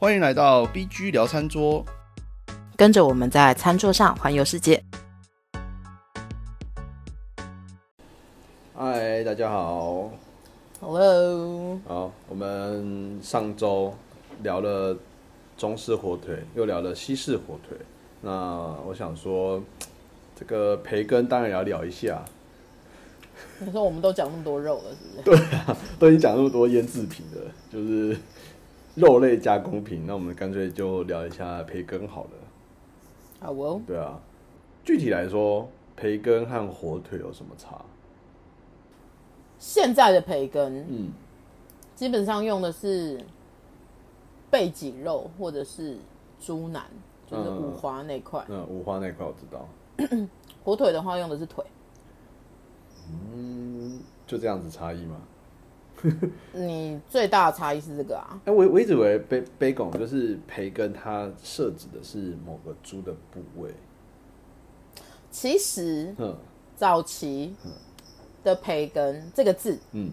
[0.00, 1.84] 欢迎来到 BG 聊餐桌。
[2.76, 4.80] 跟着我们在餐桌上环游世界。
[8.76, 10.08] 嗨，大家好。
[10.78, 13.92] Hello，好，我们上周
[14.44, 14.96] 聊了
[15.56, 17.76] 中式火腿，又聊了西式火腿。
[18.20, 18.30] 那
[18.86, 19.60] 我想说，
[20.36, 22.24] 这个培根当然也要聊一下。
[23.58, 25.42] 你说我们都讲那么多肉了，是不是？
[25.42, 28.16] 对啊都已经讲那么多腌制品了，就是
[28.98, 32.30] 肉类加工品，那我们干脆就聊一下培根好了。
[33.40, 34.18] 好哦，对啊，
[34.84, 37.80] 具体来说，培根和火腿有什么差？
[39.60, 41.12] 现在的培根嗯，
[41.94, 43.20] 基本上用的是
[44.50, 45.96] 背脊肉或者是
[46.40, 46.84] 猪腩，
[47.26, 48.44] 就是五花那块。
[48.48, 49.68] 嗯五花那块我知道。
[50.64, 51.64] 火腿的话用的是腿。
[53.32, 55.16] 嗯，就这样子差异吗？
[56.52, 58.40] 你最大的差异是这个啊？
[58.44, 63.70] 哎、我我一直以为 b a bacon 就是培根，它设置的是某个猪的部位。
[65.30, 66.36] 其实嗯
[66.76, 67.54] 早期
[68.42, 70.10] 的培根这个字，嗯，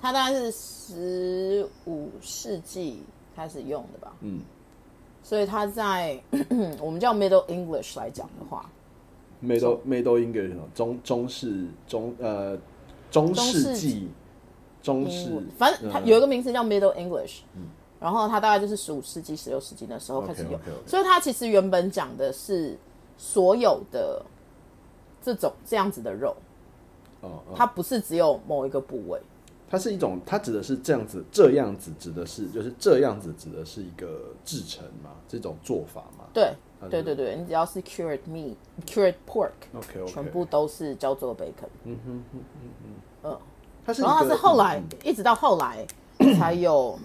[0.00, 3.02] 它大概是十五世纪
[3.34, 4.12] 开始用的吧。
[4.20, 4.40] 嗯，
[5.22, 6.20] 所以它在
[6.80, 8.70] 我们叫 Middle English 来讲的话
[9.42, 12.58] ，Middle Middle English 中中式中呃
[13.10, 14.08] 中世中世纪中世
[14.94, 17.40] 英文，反正它嗯有一个名词叫 Middle English，、
[17.98, 20.58] 然后它大概就是十五世纪、十六世纪的时候开始有。
[20.86, 22.76] 所以它其实原本讲的是
[23.16, 24.24] 所有的
[25.22, 26.36] 这种这样子的肉，
[27.54, 29.20] 它不是只有某一个部位。
[29.68, 36.24] 它是一种，它指的是这样子，这样子指的是就是这样子指的是一个制成嘛，这种做法嘛。
[36.32, 36.52] 对
[36.88, 38.54] 对对对，你只要是 cured meat、
[38.86, 41.66] cured pork，OK OK，全部都是叫做 bacon。
[41.82, 42.68] 嗯哼哼哼
[43.24, 43.38] 哼，嗯，
[43.86, 45.86] 它是然后它是后来嗯一直到后来
[46.36, 46.98] 才有，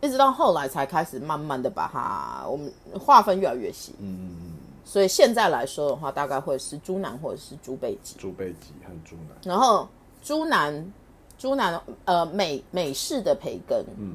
[0.00, 3.94] 一直到后来才开始慢慢的把它我们划分越来越细。
[3.98, 4.52] 嗯嗯嗯，
[4.82, 8.16] 所以现在来说的话，大概会是猪腩或者是猪背脊。
[8.18, 9.36] 猪背脊和猪腩。
[9.44, 9.86] 然后
[10.22, 10.92] 猪腩，
[11.36, 14.14] 猪腩呃美美式的培根，嗯，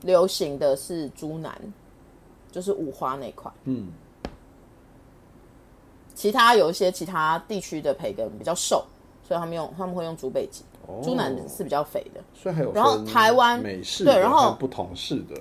[0.00, 1.54] 流行的是猪腩，
[2.50, 3.52] 就是五花那块。
[3.64, 3.92] 嗯，
[6.14, 8.84] 其他有一些其他地区的培根比较瘦，
[9.30, 12.20] 所以他们用他们会用猪背脊，哦猪腩是比较肥的。
[12.34, 15.40] 所以还有然后台湾美式的对然后不同式的。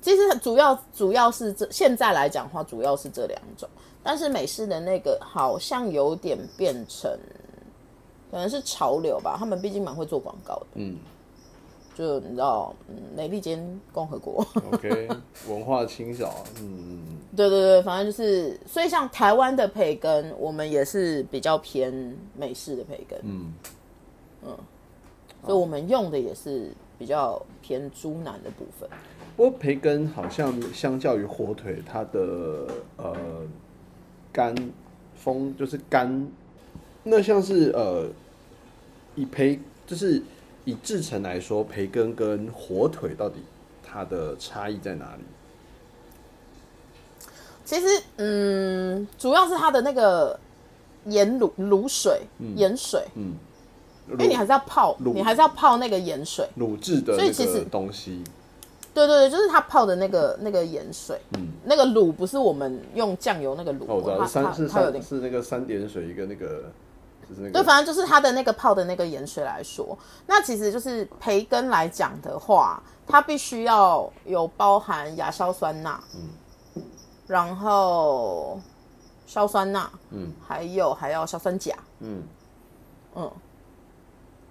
[0.00, 3.68] 其实主要主要是这现在来讲的话，主要是这两种，
[4.02, 7.10] 但是美式的那个好像有点变成，
[8.30, 9.36] 可能是潮流吧。
[9.38, 10.96] 他们毕竟蛮会做广告的，嗯
[11.96, 15.08] 就你知道，嗯，美利坚共和国，，OK，
[15.48, 17.02] 文化清扫，嗯，
[17.34, 23.54] 对对对，反正就是，所以像台湾的培根，我们也是比较偏美式的培根，嗯，
[25.42, 28.86] 所以我们用的也是比较偏猪腩的部分。
[29.34, 32.68] 不过培根好像相较于火腿，它的
[32.98, 33.16] 呃
[34.30, 34.54] 干
[35.14, 36.30] 风就是干，
[37.02, 38.06] 那像是呃
[39.14, 40.22] 以培就是
[40.66, 43.36] 以制成来说，培根跟火腿到底
[43.82, 45.22] 它的差异在哪里？
[47.64, 50.38] 其实，嗯，主要是它的那个
[51.06, 52.22] 盐卤卤水、
[52.56, 53.34] 盐水，嗯，
[54.10, 56.48] 因为你还是要泡，你还是要泡那个盐水。
[56.58, 58.22] 卤制的所以其实个东西，
[58.92, 66.70] 对对对，就是它泡的那个那个盐水，嗯，那个卤不是我们用酱油那个卤，哦，我知道它是三是它是那个三点水一个那个
[67.28, 76.00] 就是那对，反正就是它的那个泡的那个盐水来说，那其实就是培根来讲的话，它必须要有包含亚硝酸钠，
[76.74, 76.82] 嗯，
[77.26, 78.60] 然后
[79.26, 82.22] 硝酸钠，嗯，还有还要硝酸钾，嗯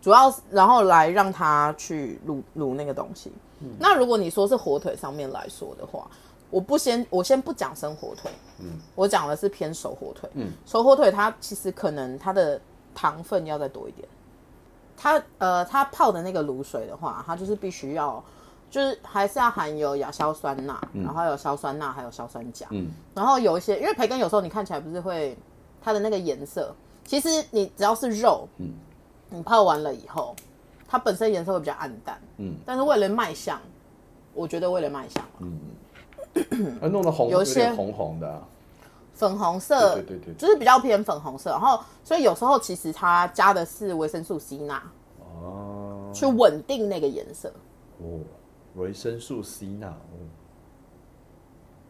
[0.01, 3.31] 主要然后来让它去卤卤那个东西。
[3.79, 6.07] 那如果你说是火腿上面来说的话，
[6.55, 12.57] 我不先我先不讲生火腿，嗯，我讲的是偏熟火腿，嗯，熟火腿它其实可能它的
[12.93, 14.07] 糖分要再多一点。
[14.95, 18.23] 它呃，它泡的那个卤水的话，它就是必须要，
[18.71, 22.89] 就是还是要含有亚硝酸钠，然后还有硝酸钠，还有硝酸钾，嗯。
[23.13, 25.37] 然后有一些，因为培根有时候你看起来不是会
[25.81, 28.69] 它的那个颜色，其实你只要是肉，嗯，
[29.29, 30.33] 你泡完了以后，
[30.87, 33.59] 它本身颜色会比较暗淡，嗯，但是为了卖相，
[34.33, 35.21] 我觉得为了卖相，
[36.81, 38.47] 啊弄得红有一些点红红的啊、
[39.13, 44.81] 粉红色，对对对对就是比较偏粉红色，然后所以有时候其实它加的是维生素 C 钠，
[45.41, 47.51] 哦去稳定那个颜色。
[47.99, 48.19] 哦，
[48.75, 50.15] 维生素 C 钠哦，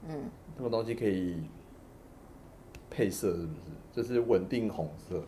[0.08, 1.44] 嗯，那个东西可以
[2.90, 3.72] 配色是不是？
[3.92, 5.24] 就是稳定红色。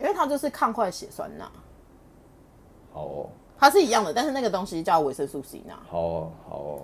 [0.00, 1.50] 因为它就是抗坏血酸钠。
[2.92, 5.74] 好哦，它是一样的，但是那个东西叫维生素 C 钠。
[5.88, 6.80] 好哦好哦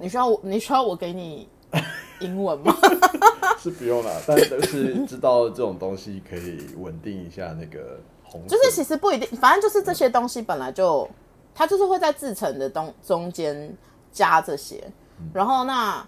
[0.00, 1.48] 你需要我你需要我给你
[2.20, 2.74] 英文吗？
[3.58, 11.08] 是不用了，但是知道这种东西可以稳定一下那个红，就是其实不一定，反正就是这些东西本来就
[11.54, 13.72] 它就是会在制成的东中间
[14.10, 14.82] 加这些，
[15.32, 16.04] 然后那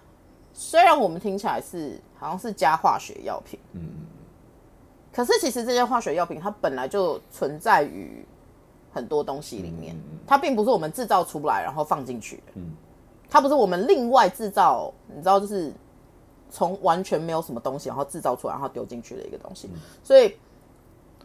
[0.53, 3.81] 虽然我们听起来是好像是加化学药品，嗯，
[5.13, 8.25] 可是其实这些化学药品它本来就存在于
[8.91, 9.95] 很多东西里面，
[10.27, 12.71] 它并不是我们制造出来然后放进去的，嗯，
[13.29, 15.73] 它不是我们另外制造，你知道就是
[16.49, 19.69] 从完全没有什么东西然后制造出来然后丢进去的一个东西，
[20.03, 20.35] 所以。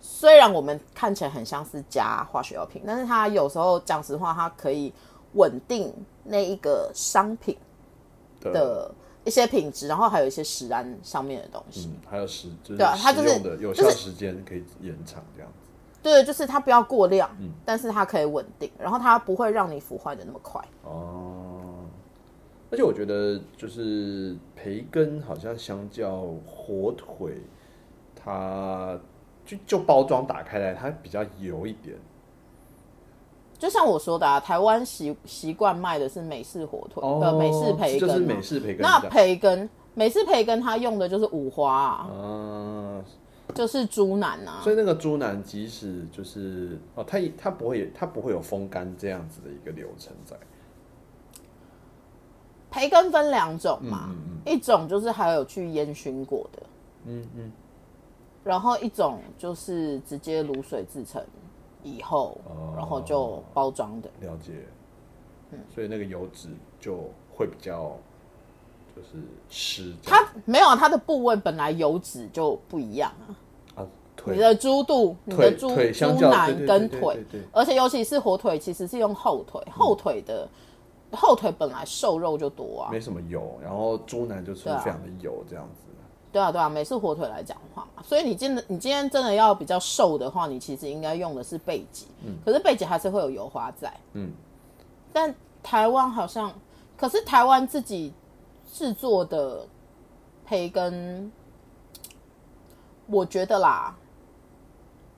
[0.02, 4.90] 虽然我们看起来很像是加化学药品，但是它有时候讲实话，它可以
[5.34, 5.92] 稳定
[6.24, 7.54] 那一个商品
[8.40, 8.90] 的
[9.24, 11.90] 一些品质，然后还有一些食安上面的东西。
[11.92, 15.68] 嗯，还有时就是对啊它就是使用的有效时间可以延长这样子。
[16.02, 17.28] 对，就是它不要过量，
[17.66, 20.58] 但是它可以稳定，然后它不会让你腐坏的那么快。
[20.82, 21.49] 哦，
[22.70, 27.34] 而且我觉得就是培根好像相较火腿，
[28.14, 28.98] 它
[29.44, 31.96] 就就包装打开来，它比较油一点。
[33.58, 39.00] 就像我说的啊，台湾习习惯卖的是美式火腿，呃，美式培根就是美式培根那。
[39.10, 43.04] 培根，美式培根它用的就是五花啊，啊，
[43.52, 44.72] 就是猪腩啊所。
[44.72, 50.36] 以那个猪腩即使就是哦，它也它不会它不会有风干这样子的一个流程在。
[52.80, 54.16] 培根分两种嘛，嗯
[54.46, 56.62] 嗯一种就是还有去烟熏过的，
[57.04, 57.52] 嗯嗯，
[58.42, 61.22] 然后一种就是直接卤水制成
[61.82, 62.72] 以后，哦。
[62.74, 64.08] 然后就包装的。
[64.20, 64.52] 了解。
[65.74, 66.48] 所以那个油脂
[66.80, 67.94] 就会比较
[68.96, 69.92] 就是湿。
[70.02, 73.12] 它没有啊它的部位本来油脂就不一样
[73.76, 73.86] 啊，啊，
[74.16, 74.36] 腿。
[74.36, 77.22] 你的猪肚、你的腿猪猪腩跟腿
[77.52, 80.48] 而且尤其是火腿，其实是用后腿，后腿的
[81.12, 85.80] 后腿本来瘦肉就多啊，没什么油，然后猪腩就是非常的油这样子。
[86.32, 94.30] 对啊，对啊，美式火腿来讲话嘛，所以你今你今天真的要比较瘦的话，你其实应该用的是背脊，嗯，可是背脊还是会有油花在，嗯，
[95.12, 96.52] 但台湾好像，
[96.96, 98.12] 可是台湾自己
[98.72, 99.66] 制作的
[100.46, 101.32] 培根，
[103.08, 103.96] 我觉得啦，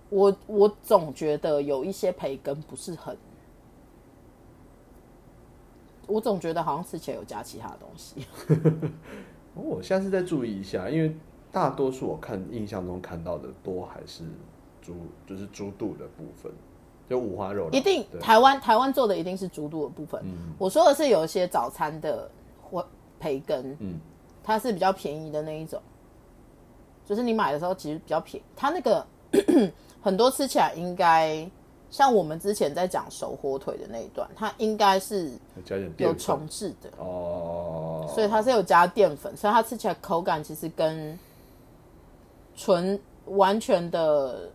[0.08, 3.14] 我我总觉得有一些培根不是很，
[6.06, 8.26] 我总觉得好像吃起来有加其他的东西。
[9.54, 11.14] 哦我下次再注意一下，因为
[11.50, 14.24] 大多数我看印象中看到的多还是
[14.80, 14.94] 猪，
[15.26, 16.50] 就是猪肚的部分，
[17.08, 17.68] 就五花肉。
[17.70, 20.24] 一定台湾台湾做的一定是猪肚的部分。
[20.58, 22.30] 我说的是有一些早餐的
[22.62, 22.86] 或
[23.20, 24.00] 培根，嗯
[24.42, 25.80] 它是比较便宜的那一种，
[27.04, 28.46] 就是你买的时候其实比较便宜。
[28.56, 29.06] 它那个
[30.00, 31.48] 很多吃起来应该
[31.92, 35.30] 像我们之前在讲熟火腿的那一段，它应该是
[35.98, 41.18] 有重置的，哦，所以它是有加淀粉，所以它吃起来口感其实跟
[42.56, 44.48] 纯完全的，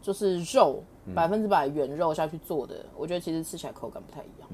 [0.00, 0.84] 就是肉
[1.16, 4.48] 百分之百原肉下去做的，我觉得其实吃起来口感不太一样。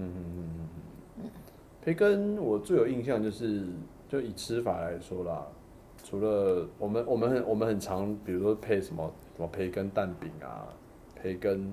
[1.82, 3.66] 培根我最有印象就是，
[4.08, 5.46] 就以吃法来说啦，
[6.02, 10.72] 除了我们我们很我们很常，比如说配什么什么培根蛋饼啊，
[11.22, 11.72] 培根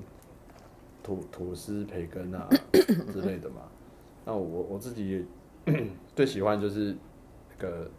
[1.02, 2.48] 吐吐司培根啊
[3.12, 3.62] 之类的嘛。
[4.26, 5.26] 那我我自己
[6.16, 6.96] 最喜欢就是
[7.50, 7.90] 那个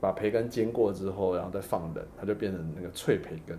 [0.00, 3.56] 把培根煎过之后，然后再放冷，它就变成那个脆培根。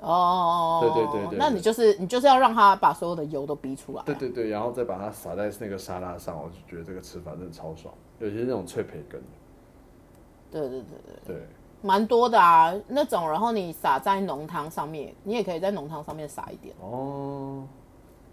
[0.00, 4.02] 哦，对对对对那你就是你就是要让它把所有的油都逼出来。
[4.02, 9.22] 对对对，然后再把它撒在那个沙拉上，我就觉得这个吃法真的超爽，尤其是那种脆培根。
[10.50, 11.46] 对对对对，对，
[11.82, 17.64] 蛮多的啊，那种，然后你撒在浓汤上面，你也可以在浓汤上面撒一点，哦，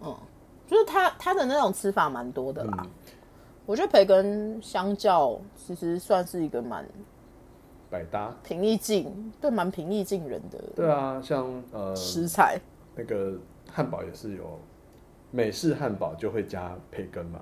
[0.01, 0.15] 嗯
[0.65, 2.77] 就是它它的那种吃法蛮多的啦。
[2.81, 2.89] 嗯
[3.65, 6.87] 我觉得培根相较其实算是一个蛮
[7.89, 8.33] 百搭。
[8.41, 12.57] 平易近，对，蛮平易近人的对啊，像呃食材。
[12.95, 13.33] 那个
[13.69, 14.57] 汉堡也是有
[15.31, 17.41] 美式汉堡就会加培根嘛，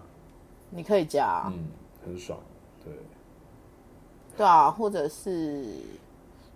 [0.71, 1.67] 你可以加，嗯，
[2.03, 2.39] 很爽。
[2.83, 2.91] 对，
[4.37, 5.65] 对啊，或者是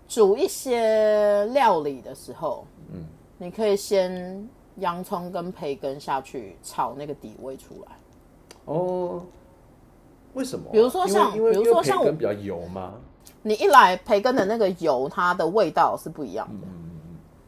[0.08, 3.04] 煮一些料理的时候，嗯，
[3.38, 7.92] 你可以先洋葱跟培根下去炒那个底味出来。
[8.66, 9.22] 哦，
[10.34, 12.94] 为什么啊、比如说像比如说像我比较油吗？
[13.42, 16.66] 你一来培根的那个油，它的味道是不一样的，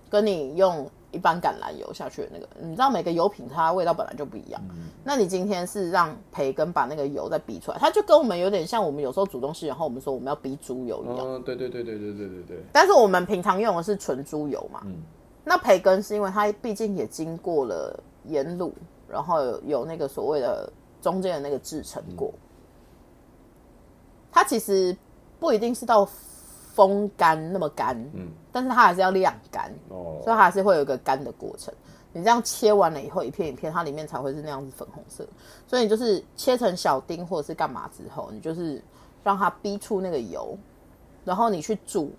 [0.09, 4.61] 跟你用一般橄榄油下去的那个，你知道每个油品它味道本来就不一样。
[5.05, 11.19] 那你今天是让培根把那个油再逼出来，它就跟我们有点像，我们有时候煮东西，然后我们说我们要逼猪油一样。
[11.19, 14.83] 哦，对对对对对对对对，但是我们平常用的是纯猪油嘛，
[15.45, 18.73] 那培根是因为它毕竟也经过了盐卤，
[19.09, 22.33] 然后有有那个所谓的中间的那个制成过，
[24.31, 24.97] 它其实
[25.39, 26.09] 不一定是到
[26.75, 31.73] 风干那么干，嗯，但是它还是要晾干，哦，所以它还是会有一个干的过程。
[32.15, 35.27] 你这样切完了以后，一片一片，它里面才会是那样子粉红色。
[35.67, 38.83] 所以你就是切成小丁或者是干嘛之后，你就是
[39.23, 40.57] 让它逼出那个油，
[41.25, 42.11] 然后你去煮，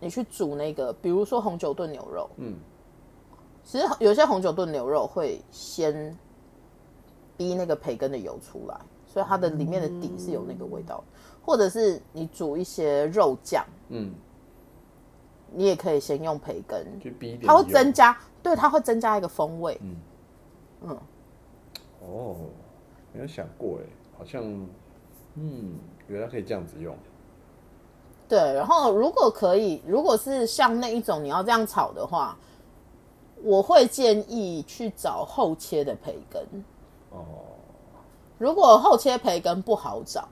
[0.00, 2.56] 你去煮那个，比如说红酒炖牛肉，嗯，
[3.62, 6.16] 其实有些红酒炖牛肉会先
[7.36, 11.04] 逼那个培根的油出来，所以它的里面的底是有那个味道的。
[11.44, 14.14] 或者是你煮一些肉酱，嗯，
[15.52, 19.80] 你也可以先用培根，去逼一点它会油增加，对，它会增加一个风味。
[20.80, 20.96] 嗯
[22.00, 22.36] 哦，
[23.12, 23.86] 没有想过哎，
[24.18, 24.42] 好像，
[25.34, 26.96] 嗯，原来可以这样子用。
[28.28, 32.36] 对，然后如果可以，如果是像那一种你要这样炒的话，
[33.42, 36.42] 我会建议去找后切的培根。
[37.10, 37.24] 哦，
[38.38, 40.26] 如果后切培根不好找，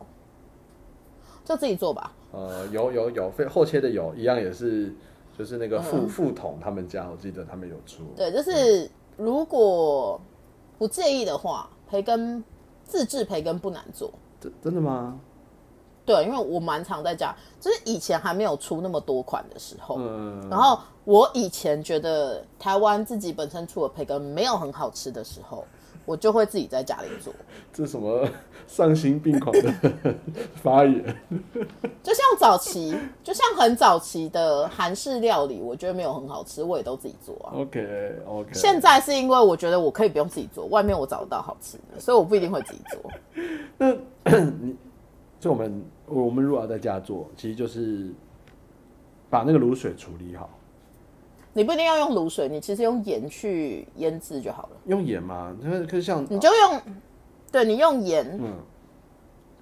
[1.51, 2.13] 就自己做吧。
[2.31, 4.95] 呃，有有有，非后切的有一样也是，
[5.37, 8.05] 就是那个嗯副副统他们家，我记得他们有出。
[8.17, 10.21] 对，就是如果
[10.79, 12.45] 不介意的话，培根
[12.85, 14.13] 自制培根不难做。
[14.41, 15.19] 真真的吗？
[16.07, 25.65] 对，因为我蛮常在家，就是以前还没有出那么多款的时候，嗯，然后我以前觉得台湾自己本身出的培根没有很好吃的时候，
[26.11, 27.33] 我就会自己在家里做。
[27.73, 28.29] 这什么
[28.67, 29.73] 丧心病狂的
[30.57, 31.05] 发言？
[32.03, 37.55] 就像早期，就像很早期的韩式料理，我觉得没有很好吃，我也都自己做啊。
[37.55, 43.09] OK OK，现在是因为我觉得我可以不用自己做，外面我找得到好吃的，所以我不一定会自己做。
[43.79, 44.77] 那你
[45.39, 48.11] 就我们我们如果要在家做，其实就是
[49.31, 50.51] 把那个卤水处理好，
[51.53, 54.71] 你不一定要用卤水，你其实用盐去腌制就好了。
[54.87, 56.83] 用盐嘛，可是可是像你就用，
[57.51, 58.55] 对你用盐，嗯。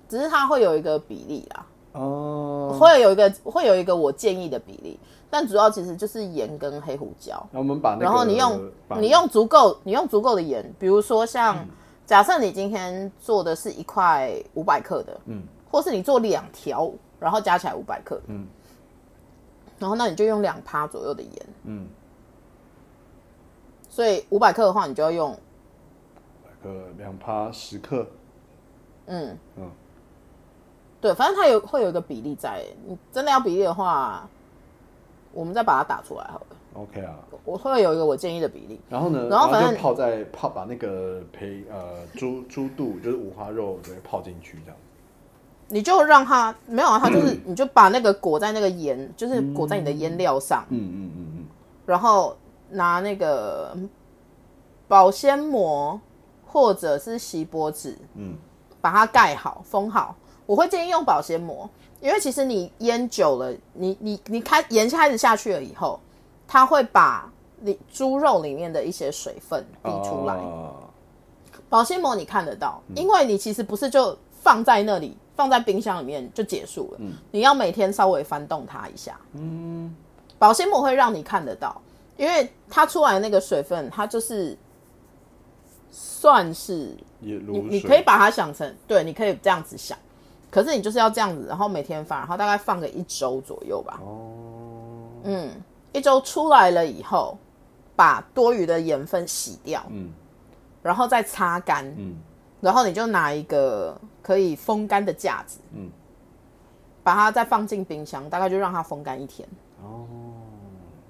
[0.08, 7.34] 只是它会有一个比例啦，哦，会有一个会有一个我建议的比例，但主要其实就是盐跟黑胡椒。
[7.52, 11.62] 然后我们把那个，然后你用你用足够你用足够的盐，比如说像、
[12.06, 16.90] 假设你今天做的是一块五百克的，嗯，或是你做两条，
[17.20, 18.46] 然后加起来五百克，嗯，
[19.78, 21.86] 然后那你就用两趴左右的盐，嗯，
[23.88, 25.38] 所以五百克的话，你就要用
[26.62, 28.06] 个两趴十克，
[29.06, 29.70] 嗯嗯
[31.00, 34.28] 对，反正它有会有一个比例在，你真的要比例的话，
[35.32, 36.46] 我们再把它打出来好了。
[36.74, 37.14] ，OK 啊。
[37.44, 44.76] 我会有一个我建议的比例，然后呢，然后反正就泡在泡把那个培呃猪猪肚就是五花肉直接泡进去这样。
[45.68, 51.44] 你就让它没有啊，它就是你就把那个裹在那个盐，就是裹在你的腌料上，嗯嗯嗯嗯，
[51.84, 52.36] 然后
[52.70, 53.76] 拿那个
[54.86, 56.00] 保鲜膜
[56.46, 58.34] 或者是锡箔纸，嗯，
[58.80, 60.16] 把它盖好封好。
[60.46, 61.68] 我会建议用保鲜膜，
[62.00, 66.00] 因为其实你腌久了，你你你开盐开始下去了以后，
[66.46, 70.34] 它会把你猪肉里面的一些水分逼出来。
[70.34, 70.72] 啊
[71.70, 77.00] 保鲜膜你看得到，因为你其实不是就放在那里，放在冰箱里面就结束了。
[77.30, 79.16] 你要每天稍微翻动它一下。
[79.34, 79.94] 嗯，
[80.36, 81.80] 保鲜膜会让你看得到，
[82.16, 84.58] 因为它出来的那个水分，它就是
[85.92, 87.38] 算是你，
[87.70, 89.96] 你可以把它想成，对，你可以这样子想。
[90.50, 94.00] 可是你就是要这样子，然后每天放，然后大概放个一周左右吧。
[94.02, 94.34] 哦，
[95.22, 95.52] 嗯，
[95.92, 97.38] 一周出来了以后，
[97.94, 100.12] 把多余的盐分洗掉，嗯
[100.82, 101.86] 然后再擦干。
[101.96, 102.16] 嗯
[102.60, 105.88] 然后你就拿一个可以风干的架子，嗯，
[107.02, 109.48] 把它再放进冰箱，大概就让它风干一天。
[109.82, 110.06] 哦，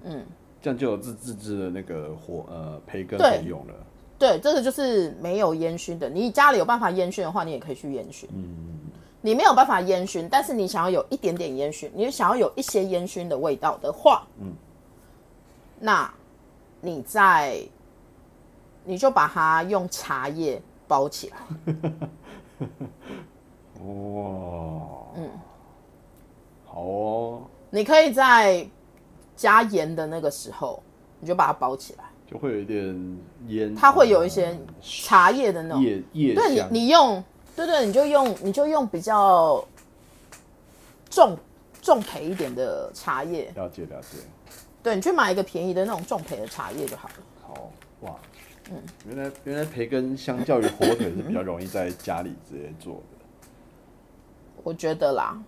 [0.04, 0.24] 嗯，
[0.60, 3.74] 这样就有自自制的那个火呃培根可以用了。
[4.18, 6.10] 对，这个就是没有烟熏的。
[6.10, 8.28] 你家里有办法烟熏的话，你也可以去烟熏。
[8.32, 8.78] 嗯，
[9.20, 14.52] 你没有办法烟熏，但是你想要有一点点烟熏，你想要有一些烟熏的味道的话，嗯，
[15.78, 16.12] 那
[16.80, 17.60] 你在
[18.84, 21.36] 你就把它用茶叶包起来。
[23.84, 23.84] 哇，
[25.14, 25.30] 嗯，
[26.66, 28.66] 好哦，你可以在
[29.36, 30.82] 加盐的那个时候，
[31.20, 35.82] 你就把它包起来，就会有一点烟，它会有一些呃茶叶的那种。
[35.84, 37.22] 叶叶对你，，你用，
[37.54, 39.64] 对对，你就用，你就用比较
[41.08, 41.38] 重
[41.80, 44.18] 重培一点的茶叶，了解了解，
[44.82, 47.14] 对你去买一个便宜的那种重培的茶叶就好了。
[47.46, 48.16] 好哇，
[48.70, 53.00] 嗯，原来原来培根相较于火腿是比较容易在家里直接做的。
[54.62, 55.40] 我觉得啦，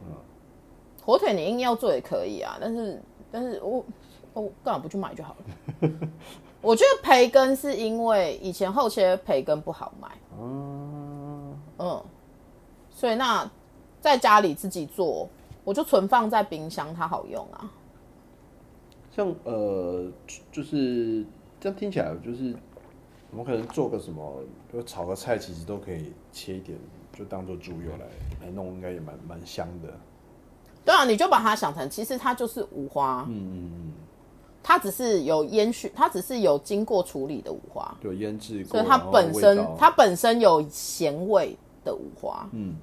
[1.05, 3.85] 火腿你硬要做也可以啊，但是但是我
[4.33, 5.37] 我，干嘛不去买就好
[5.81, 5.91] 了？
[6.63, 10.09] 我觉得培根是因为以前后切培根不好买，
[10.39, 12.05] 嗯，嗯，
[12.91, 13.51] 所以那
[14.01, 15.29] 在家里自己做，
[15.65, 17.71] 我就存放在冰箱，它好用啊。
[19.11, 21.25] 像呃，就就是
[21.59, 22.55] 这样听起来，就是
[23.31, 26.79] 我们可能做个什么，就炒个菜，其实都可以切一点，
[27.13, 28.07] 就当做猪油来
[28.47, 29.89] 来弄，应该也蛮蛮香的。
[30.85, 33.93] 对啊，你就把它想成，其实它就是五花，嗯嗯嗯，
[34.63, 42.77] 它只是有烟熏，它只是有经过处理的五花，有腌制过，所以它本身它本身有咸味的五花，嗯。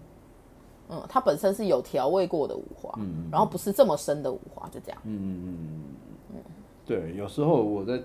[0.89, 4.97] 嗯，它本身是有调味过的五花，嗯然后不是这么深的五花，就这样。
[5.03, 5.83] 嗯嗯嗯
[6.35, 6.35] 嗯，
[6.85, 8.01] 对，有时候我在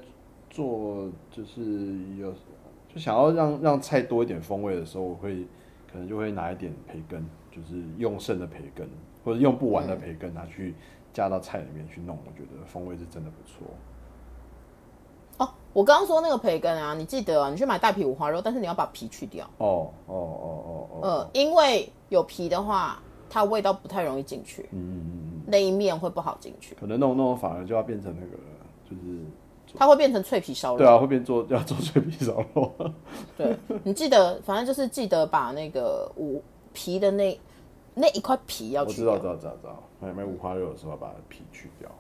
[0.53, 2.33] 做，就是有
[2.95, 5.47] 就想要让让菜多一点风味的时候，我会
[5.91, 8.87] 可能就会拿一点培根，就是用剩的培根
[9.25, 10.75] 或者用不完的培根拿去
[11.13, 13.67] 加到菜里面去弄，我觉得风味是真的不错。
[15.39, 28.37] 哦，我刚刚说那个培根啊，你记得啊，你去买带皮五花肉，但是你要把皮去掉，哦哦哦哦哦，呃，因为有皮的话，它味道不太容易进去，嗯嗯嗯嗯，那一面会不好进去，可能弄弄反而就要变成那个，
[28.85, 29.21] 就是
[29.75, 30.79] 它会变成脆皮烧肉。
[30.79, 32.73] 对啊，会变做要做脆皮烧肉。
[33.37, 37.41] 对，你记得，反正就是记得把那个五皮的那
[37.95, 39.33] 那一块皮要去我知道，知掉。
[39.33, 39.83] 道，知道，知道。
[40.01, 41.91] 买买五花肉的时候把皮去掉。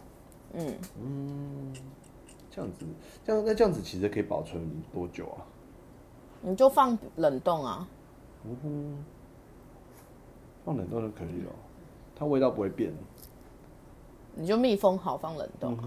[0.55, 1.73] 嗯嗯，
[2.51, 2.85] 这样子，
[3.25, 4.61] 这样那这样子其实可以保存
[4.93, 5.41] 多久啊？
[6.41, 7.89] 你就放冷冻啊。
[10.65, 11.53] 放冷冻就可以了，
[12.17, 12.93] 它味道不会变。
[14.35, 15.85] 你就密封好放冷冻啊。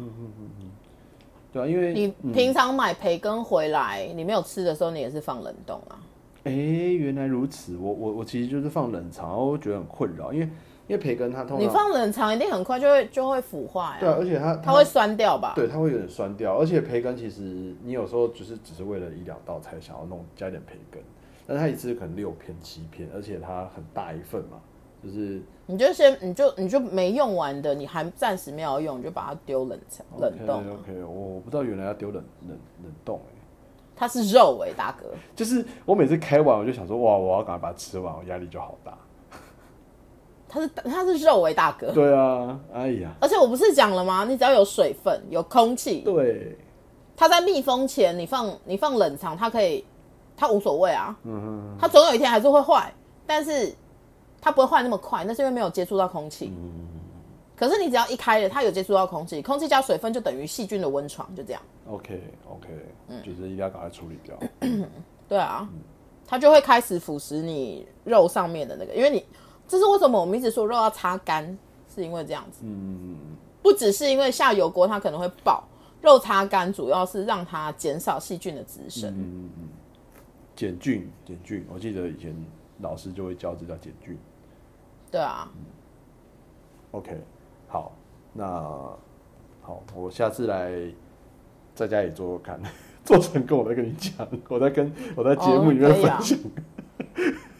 [1.55, 5.95] 对啊，因为你平常买培根回来，你没有吃的时候，你也是放冷冻啊。
[6.43, 7.77] 哎、原来如此。
[7.77, 10.45] 我我我其实就是放冷藏，我觉得很困扰，因为
[10.87, 15.53] 因为培根它通常你放冷藏一定很快就会就会腐坏对啊，啊，而且它它会酸掉吧？
[15.55, 21.01] 对，它会有点酸掉，而且培根其实你有时候只是只是为了一两道菜想要弄加一点培根，
[21.47, 24.57] 但它一次可能六片七片，而且它很大一份嘛，
[25.05, 30.57] 就是你就先你就你就没用完的，你还暂时没有用，你就把它丢冷藏冷冻。
[30.57, 33.37] OK OK，我不知道原来要丢冷冷冷冻哎、
[33.95, 35.05] 它是肉哎、大哥。
[35.35, 38.97] 就是我每次开完我就想说哇，我要赶快把它吃完，我压力就好大。
[40.47, 41.91] 它是它是肉哎、大哥。
[41.91, 44.25] 对啊，哎呀，而且我不是讲了吗？
[44.25, 46.57] 你只要有水分、有空气，对，
[47.15, 49.85] 它在密封前你放你放冷藏，它可以，
[50.35, 51.17] 它无所谓啊。
[51.23, 52.93] 嗯哼它总有一天还是会坏，
[53.25, 53.73] 但是
[54.45, 56.53] 它不会坏那么快，那是因为没有接触到空气。
[57.55, 61.59] 可是你只要一开了，它有接触到空气，空气加水分就等于细菌的温床，就这样。
[61.89, 62.69] ，OK OK，、
[63.23, 64.37] 就是一定要赶快处理掉。
[65.27, 65.67] 对啊，
[66.27, 69.25] 它就会开始腐蚀你肉上面的那个，因为你
[69.67, 71.57] 这是为什么我们一直说肉要擦干，
[71.95, 72.59] 是因为这样子。
[72.65, 73.17] 嗯，
[73.63, 75.63] 不只是因为下油锅它可能会爆，
[76.03, 79.11] 肉擦干主要是让它减少细菌的滋生。
[80.55, 82.35] 碱菌碱菌，我记得以前
[82.79, 84.15] 老师就会教这叫碱菌。
[85.11, 85.49] 对啊
[86.91, 87.11] ，OK，
[87.67, 87.91] 好，
[88.33, 88.45] 那
[89.61, 90.71] 好，我下次来
[91.73, 92.59] 在家里做做看，
[93.03, 96.37] 做成功我再跟你讲，我再跟我在节目里面分享。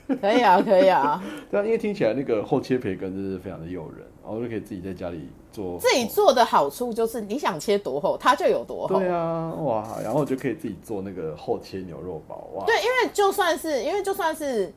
[0.21, 5.79] 可以啊，可以啊， 对啊，因为听起来那个后切培根真是非常的诱人，然后就可以自己在家里做。
[5.79, 8.99] 自己做的好处就是你想切多厚，它就有多厚。
[8.99, 14.71] 对啊，哇，然后我就可以自己做那个厚切牛肉堡，哇，对，因为就算是因为就算是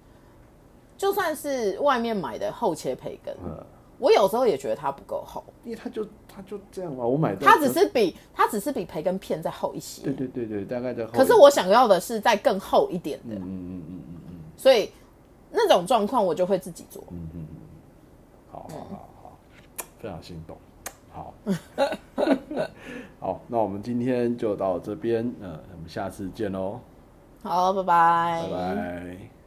[0.98, 3.56] 就算是外面买的厚切培根，嗯，
[3.98, 10.02] 我有时候也觉得它不够厚，因为它就它就这样嘛，我买的它只是比它只是比培根片再厚一些。
[10.02, 11.12] 对对对对，大概在厚。
[11.12, 14.90] 可是我想要的是再更厚一点的，嗯嗯嗯嗯嗯所以
[15.50, 17.02] 那种状况我就会自己做。
[17.12, 17.56] 嗯嗯嗯，
[18.50, 19.38] 好好好好，
[20.00, 20.58] 非常心动。
[21.10, 21.34] 好，
[23.20, 26.80] 好，那我们今天就到这边，呃，我们下次见喽，
[27.42, 29.37] 好，拜拜，拜拜。